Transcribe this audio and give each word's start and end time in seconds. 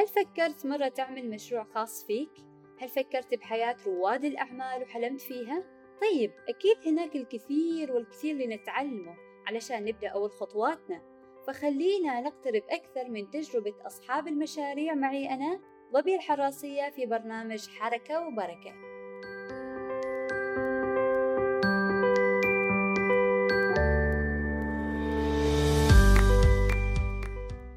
هل 0.00 0.06
فكرت 0.08 0.66
مرة 0.66 0.88
تعمل 0.88 1.30
مشروع 1.30 1.64
خاص 1.64 2.06
فيك؟ 2.06 2.30
هل 2.78 2.88
فكرت 2.88 3.34
بحياة 3.34 3.76
رواد 3.86 4.24
الأعمال 4.24 4.82
وحلمت 4.82 5.20
فيها؟ 5.20 5.64
طيب 6.00 6.32
أكيد 6.48 6.76
هناك 6.86 7.16
الكثير 7.16 7.92
والكثير 7.92 8.36
لنتعلمه 8.36 9.16
علشان 9.46 9.84
نبدأ 9.84 10.08
أول 10.08 10.30
خطواتنا 10.30 11.02
فخلينا 11.46 12.20
نقترب 12.20 12.62
أكثر 12.70 13.08
من 13.08 13.30
تجربة 13.30 13.74
أصحاب 13.86 14.28
المشاريع 14.28 14.94
معي 14.94 15.30
أنا 15.30 15.60
ضبي 15.92 16.14
الحراسية 16.14 16.90
في 16.90 17.06
برنامج 17.06 17.68
حركة 17.68 18.26
وبركة 18.26 18.99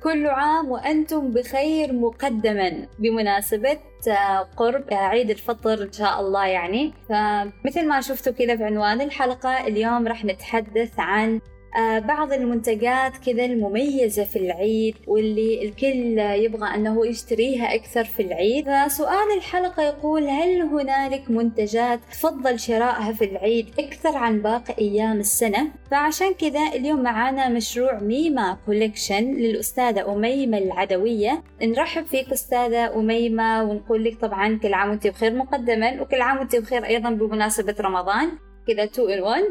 كل 0.03 0.27
عام 0.27 0.71
وأنتم 0.71 1.31
بخير 1.31 1.93
مقدما 1.93 2.87
بمناسبة 2.99 3.77
آه، 4.07 4.49
قرب 4.57 4.83
عيد 4.91 5.29
الفطر 5.29 5.83
إن 5.83 5.91
شاء 5.91 6.19
الله 6.19 6.45
يعني. 6.45 6.93
فمثل 7.09 7.87
ما 7.87 8.01
شفتوا 8.01 8.33
كذا 8.33 8.55
في 8.55 8.63
عنوان 8.63 9.01
الحلقة 9.01 9.67
اليوم 9.67 10.07
راح 10.07 10.25
نتحدث 10.25 10.99
عن 10.99 11.35
آه، 11.35 11.52
بعض 11.99 12.33
المنتجات 12.33 13.17
كذا 13.25 13.45
المميزة 13.45 14.23
في 14.23 14.35
العيد 14.35 14.95
واللي 15.07 15.65
الكل 15.65 16.19
يبغى 16.19 16.75
أنه 16.75 17.07
يشتريها 17.07 17.75
أكثر 17.75 18.03
في 18.03 18.21
العيد. 18.21 18.65
فسؤال 18.65 19.37
الحلقة 19.37 19.83
يقول 19.83 20.23
هل 20.23 20.61
هنالك 20.61 21.31
منتجات 21.31 21.99
تفضل 22.11 22.59
شرائها 22.59 23.11
في 23.11 23.25
العيد 23.25 23.67
أكثر 23.79 24.17
عن 24.17 24.41
باقي 24.41 24.73
أيام 24.81 25.19
السنة؟ 25.19 25.71
فعشان 25.91 26.33
كذا 26.33 26.67
اليوم 26.73 27.03
معانا 27.03 27.49
مشروع 27.49 27.99
ميما 27.99 28.57
كوليكشن 28.65 29.23
للأستاذة 29.33 30.13
أميمة 30.13 30.57
العدوية. 30.57 31.43
نرحب 31.63 32.05
فيك 32.05 32.31
أستاذة 32.31 32.95
أميمة 32.95 33.63
ونقول 33.63 34.03
لك 34.03 34.19
طبعا 34.21 34.59
كل 34.63 34.73
عام 34.73 34.89
وأنت 34.89 35.07
بخير 35.07 35.35
مقدما 35.35 36.01
وكل 36.01 36.21
عام 36.21 36.37
وأنت 36.37 36.55
بخير 36.55 36.85
أيضا 36.85 37.09
بمناسبة 37.09 37.75
رمضان. 37.79 38.29
كذا 38.67 38.85
two 38.85 39.07
in 39.07 39.21
1 39.21 39.43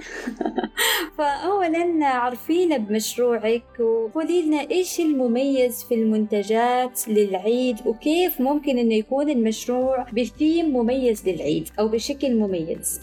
فأولا 1.18 2.06
عرفينا 2.06 2.76
بمشروعك 2.76 3.80
وقولي 3.80 4.42
لنا 4.42 4.70
إيش 4.70 5.00
المميز 5.00 5.84
في 5.84 5.94
المنتجات 5.94 7.08
للعيد 7.08 7.76
وكيف 7.86 8.40
ممكن 8.40 8.78
إنه 8.78 8.94
يكون 8.94 9.30
المشروع 9.30 10.06
بثيم 10.12 10.76
مميز 10.76 11.28
للعيد 11.28 11.68
أو 11.78 11.88
بشكل 11.88 12.34
مميز. 12.34 13.00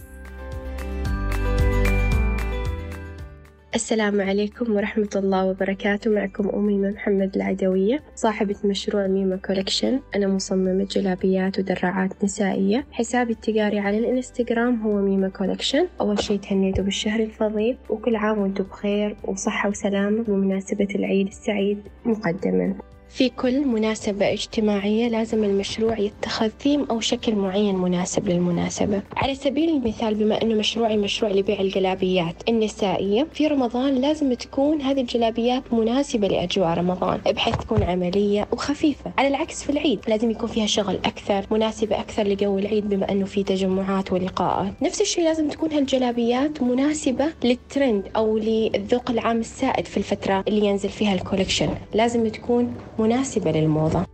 السلام 3.76 4.22
عليكم 4.22 4.76
ورحمة 4.76 5.10
الله 5.16 5.46
وبركاته. 5.46 6.12
معكم 6.12 6.50
أميمة 6.50 6.90
محمد 6.90 7.36
العدوية 7.36 8.04
صاحبة 8.16 8.56
مشروع 8.66 9.08
ميمة 9.08 9.36
Collection 9.36 10.00
أنا 10.16 10.28
مصممة 10.28 10.84
جلابيات 10.84 11.60
ودراعات 11.60 12.24
نسائية. 12.24 12.86
حسابي 12.92 13.34
التجاري 13.34 13.80
على 13.80 13.98
الإنستغرام 13.98 14.82
هو 14.82 15.02
ميمة 15.02 15.30
Collection 15.30 15.88
أول 16.02 16.20
شي 16.20 16.38
تهنيتوا 16.38 16.84
بالشهر 16.84 17.20
الفضيل 17.20 17.78
وكل 17.90 18.16
عام 18.16 18.38
وأنتم 18.38 18.64
بخير 18.64 19.16
وصحة 19.24 19.70
وسلامة 19.70 20.24
بمناسبة 20.24 20.88
العيد 20.96 21.28
السعيد 21.28 21.80
مقدما. 22.06 22.76
في 23.10 23.30
كل 23.30 23.68
مناسبة 23.68 24.34
اجتماعية 24.34 25.08
لازم 25.08 25.44
المشروع 25.44 26.00
يتخذ 26.00 26.50
ثيم 26.60 26.84
أو 26.92 27.00
شكل 27.00 27.36
معين 27.36 27.76
مناسب 27.76 28.30
للمناسبة. 28.30 29.02
على 29.18 29.36
سبيل 29.36 29.70
المثال 29.70 30.16
بما 30.16 30.42
أنه 30.42 30.56
مشروعي 30.56 30.98
مشروع 30.98 31.32
لبيع 31.32 31.60
الجلابيات 31.62 32.36
النسائية 32.50 33.28
في 33.34 33.48
رمضان 33.48 33.96
لازم 33.96 34.34
تكون 34.34 34.82
هذه 34.82 35.02
الجلابيات 35.02 35.74
مناسبة 35.74 36.28
لأجواء 36.28 36.78
رمضان 36.78 37.18
بحيث 37.18 37.56
تكون 37.58 37.84
عملية 37.84 38.48
وخفيفة. 38.52 39.12
على 39.18 39.28
العكس 39.28 39.64
في 39.64 39.70
العيد 39.70 40.00
لازم 40.08 40.32
يكون 40.32 40.50
فيها 40.50 40.66
شغل 40.66 40.96
أكثر 41.06 41.46
مناسبة 41.52 42.00
أكثر 42.00 42.24
لجو 42.24 42.60
العيد 42.60 42.90
بما 42.90 43.12
أنه 43.12 43.26
في 43.26 43.44
تجمعات 43.44 44.12
ولقاءات. 44.12 44.74
نفس 44.82 45.02
الشيء 45.02 45.24
لازم 45.24 45.50
تكون 45.50 45.72
هالجلابيات 45.72 46.62
مناسبة 46.64 47.26
للترند 47.44 48.04
أو 48.16 48.38
للذوق 48.38 49.12
العام 49.12 49.40
السائد 49.40 49.86
في 49.86 49.98
الفترة 49.98 50.44
اللي 50.48 50.66
ينزل 50.66 50.90
فيها 50.90 51.14
ال 51.14 51.19
collection 51.19 51.70
لازم 51.94 52.28
تكون 52.28 52.74
مناسبة 53.00 53.52
للموضة. 53.52 54.06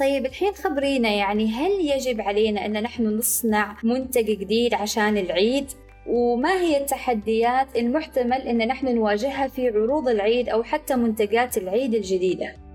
طيب 0.00 0.26
الحين 0.26 0.52
خبرينا 0.52 1.08
يعني 1.08 1.46
هل 1.46 1.70
يجب 1.80 2.20
علينا 2.20 2.66
أن 2.66 2.82
نحن 2.82 3.18
نصنع 3.18 3.76
منتج 3.82 4.24
جديد 4.24 4.74
عشان 4.74 5.16
العيد؟ 5.16 5.66
وما 6.06 6.60
هي 6.60 6.80
التحديات 6.80 7.76
المحتمل 7.76 8.40
أن 8.40 8.68
نحن 8.68 8.94
نواجهها 8.94 9.48
في 9.48 9.68
عروض 9.68 10.08
العيد 10.08 10.48
أو 10.48 10.62
حتى 10.62 10.96
منتجات 10.96 11.58
العيد 11.58 11.94
الجديدة؟ 11.94 12.65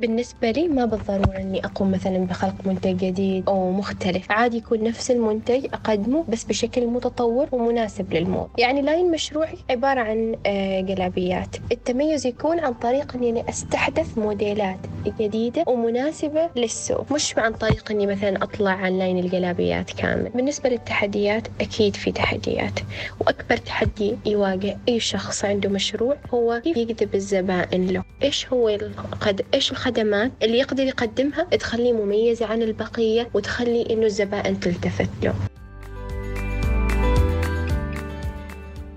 بالنسبة 0.00 0.50
لي 0.50 0.68
ما 0.68 0.84
بالضرورة 0.84 1.36
إني 1.36 1.64
أقوم 1.64 1.90
مثلا 1.90 2.18
بخلق 2.18 2.54
منتج 2.66 2.96
جديد 2.96 3.44
أو 3.48 3.70
مختلف. 3.72 4.30
عادي 4.32 4.56
يكون 4.56 4.84
نفس 4.84 5.10
المنتج 5.10 5.64
أقدمه 5.64 6.24
بس 6.28 6.44
بشكل 6.44 6.86
متطور 6.86 7.48
ومناسب 7.52 8.12
للموضة 8.12 8.50
يعني 8.58 8.82
لاين 8.82 9.10
مشروعي 9.10 9.58
عبارة 9.70 10.00
عن 10.00 10.36
آه، 10.46 10.80
جلابيات. 10.80 11.56
التميز 11.72 12.26
يكون 12.26 12.60
عن 12.60 12.74
طريق 12.74 13.14
إني 13.14 13.48
أستحدث 13.48 14.18
موديلات 14.18 14.78
جديدة 15.20 15.64
ومناسبة 15.66 16.50
للسوق. 16.56 17.12
مش 17.12 17.38
عن 17.38 17.52
طريق 17.52 17.90
إني 17.90 18.06
مثلا 18.06 18.42
أطلع 18.42 18.70
عن 18.70 18.98
لاين 18.98 19.18
الجلابيات 19.18 19.90
كامل. 19.90 20.30
بالنسبة 20.34 20.68
للتحديات 20.70 21.48
أكيد 21.60 21.96
في 21.96 22.12
تحديات. 22.12 22.80
وأكبر 23.20 23.56
تحدي 23.56 24.16
يواجه 24.26 24.78
أي 24.88 25.00
شخص 25.00 25.44
عنده 25.44 25.68
مشروع 25.68 26.16
هو 26.34 26.60
كيف 26.64 26.76
يجذب 26.76 27.14
الزبائن 27.14 27.86
له. 27.86 28.02
إيش 28.22 28.46
هو 28.52 28.68
القد... 28.68 29.44
إيش 29.54 29.72
الخد 29.72 29.89
الخدمات 29.90 30.32
اللي 30.42 30.58
يقدر 30.58 30.82
يقدمها 30.82 31.42
تخليه 31.42 31.92
مميزة 31.92 32.46
عن 32.46 32.62
البقية 32.62 33.28
وتخلي 33.34 33.86
إنه 33.90 34.06
الزبائن 34.06 34.60
تلتفت 34.60 35.10
له. 35.22 35.49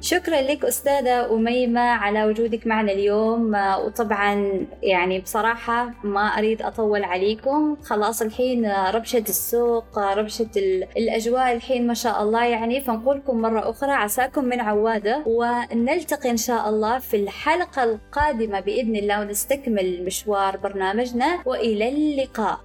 شكرا 0.03 0.41
لك 0.41 0.65
أستاذة 0.65 1.33
أميمة 1.33 1.81
على 1.81 2.25
وجودك 2.25 2.67
معنا 2.67 2.91
اليوم. 2.91 3.55
وطبعا 3.85 4.65
يعني 4.81 5.19
بصراحة 5.19 5.91
ما 6.03 6.27
أريد 6.27 6.61
أطول 6.61 7.03
عليكم. 7.03 7.77
خلاص 7.83 8.21
الحين 8.21 8.71
ربشة 8.71 9.23
السوق 9.29 9.99
ربشة 9.99 10.49
الأجواء 10.97 11.53
الحين 11.55 11.87
ما 11.87 11.93
شاء 11.93 12.23
الله 12.23 12.45
يعني. 12.45 12.81
فنقولكم 12.81 13.41
مرة 13.41 13.69
أخرى 13.69 13.91
عساكم 13.91 14.45
من 14.45 14.59
عوادة. 14.59 15.23
ونلتقي 15.25 16.29
إن 16.29 16.37
شاء 16.37 16.69
الله 16.69 16.99
في 16.99 17.17
الحلقة 17.17 17.83
القادمة 17.83 18.59
بإذن 18.59 18.95
الله 18.95 19.21
ونستكمل 19.21 20.05
مشوار 20.05 20.57
برنامجنا. 20.57 21.39
وإلى 21.45 21.89
اللقاء. 21.89 22.59